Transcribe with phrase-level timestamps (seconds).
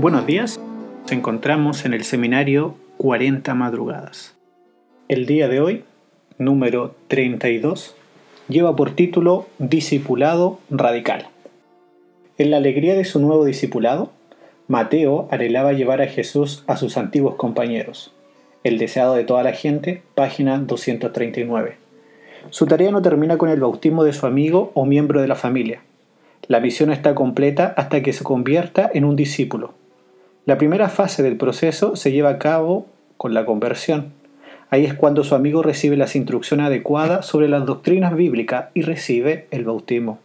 [0.00, 0.60] Buenos días,
[1.02, 4.36] nos encontramos en el seminario 40 madrugadas.
[5.08, 5.82] El día de hoy,
[6.38, 7.96] número 32,
[8.48, 11.26] lleva por título Discipulado Radical.
[12.38, 14.12] En la alegría de su nuevo discipulado,
[14.68, 18.14] Mateo anhelaba llevar a Jesús a sus antiguos compañeros.
[18.62, 21.74] El deseado de toda la gente, página 239.
[22.50, 25.82] Su tarea no termina con el bautismo de su amigo o miembro de la familia.
[26.46, 29.74] La misión está completa hasta que se convierta en un discípulo.
[30.48, 32.86] La primera fase del proceso se lleva a cabo
[33.18, 34.14] con la conversión.
[34.70, 39.46] Ahí es cuando su amigo recibe las instrucciones adecuadas sobre las doctrinas bíblicas y recibe
[39.50, 40.20] el bautismo.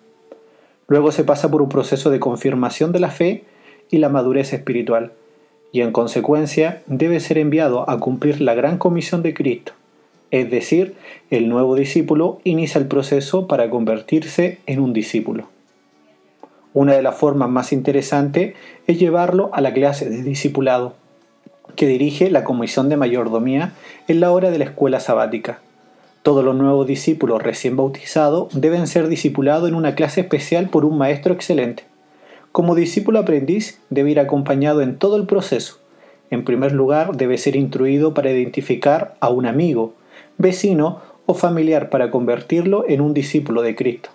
[0.88, 3.44] Luego se pasa por un proceso de confirmación de la fe
[3.92, 5.12] y la madurez espiritual,
[5.74, 9.74] y en consecuencia debe ser enviado a cumplir la gran comisión de Cristo,
[10.32, 10.96] es decir,
[11.32, 15.53] el nuevo discípulo inicia el proceso para convertirse en un discípulo.
[16.74, 18.56] Una de las formas más interesantes
[18.88, 20.96] es llevarlo a la clase de discipulado,
[21.76, 23.74] que dirige la Comisión de Mayordomía
[24.08, 25.60] en la hora de la escuela sabática.
[26.24, 30.98] Todos los nuevos discípulos recién bautizados deben ser discipulados en una clase especial por un
[30.98, 31.84] maestro excelente.
[32.52, 35.80] Como discípulo aprendiz debe ir acompañado en todo el proceso.
[36.32, 39.94] En primer lugar, debe ser instruido para identificar a un amigo,
[40.38, 44.10] vecino o familiar para convertirlo en un discípulo de Cristo.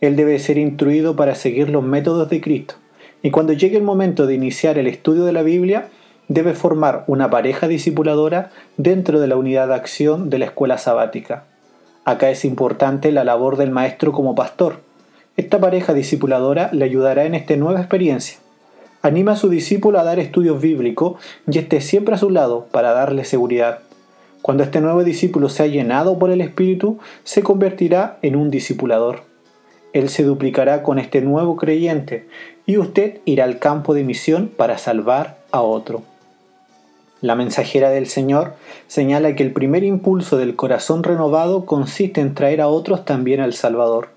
[0.00, 2.74] Él debe ser instruido para seguir los métodos de Cristo.
[3.22, 5.88] Y cuando llegue el momento de iniciar el estudio de la Biblia,
[6.28, 11.44] debe formar una pareja discipuladora dentro de la unidad de acción de la escuela sabática.
[12.04, 14.80] Acá es importante la labor del maestro como pastor.
[15.36, 18.38] Esta pareja discipuladora le ayudará en esta nueva experiencia.
[19.02, 22.92] Anima a su discípulo a dar estudios bíblicos y esté siempre a su lado para
[22.92, 23.80] darle seguridad.
[24.42, 29.22] Cuando este nuevo discípulo sea llenado por el Espíritu, se convertirá en un discipulador.
[29.96, 32.26] Él se duplicará con este nuevo creyente
[32.66, 36.02] y usted irá al campo de misión para salvar a otro.
[37.22, 38.56] La mensajera del Señor
[38.88, 43.54] señala que el primer impulso del corazón renovado consiste en traer a otros también al
[43.54, 44.10] Salvador.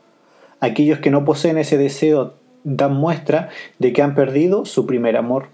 [0.60, 2.34] Aquellos que no poseen ese deseo
[2.66, 3.48] dan muestra
[3.78, 5.48] de que han perdido su primer amor.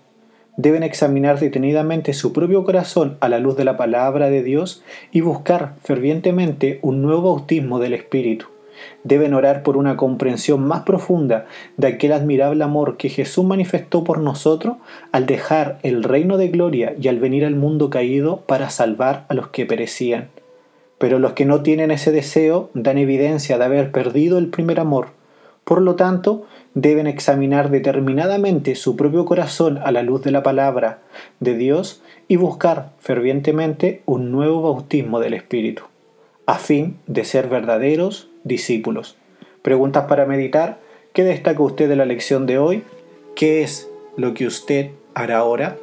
[0.57, 4.81] Deben examinar detenidamente su propio corazón a la luz de la palabra de Dios
[5.11, 8.54] y buscar fervientemente un nuevo bautismo del Espíritu
[9.03, 11.45] deben orar por una comprensión más profunda
[11.77, 14.77] de aquel admirable amor que Jesús manifestó por nosotros
[15.11, 19.33] al dejar el reino de gloria y al venir al mundo caído para salvar a
[19.33, 20.29] los que perecían.
[20.97, 25.09] Pero los que no tienen ese deseo dan evidencia de haber perdido el primer amor.
[25.65, 26.45] Por lo tanto,
[26.75, 30.99] deben examinar determinadamente su propio corazón a la luz de la palabra
[31.39, 35.83] de Dios y buscar fervientemente un nuevo bautismo del Espíritu,
[36.45, 39.17] a fin de ser verdaderos discípulos.
[39.61, 40.79] Preguntas para meditar.
[41.11, 42.83] ¿Qué destaca usted de la lección de hoy?
[43.35, 45.77] ¿Qué es lo que usted hará ahora?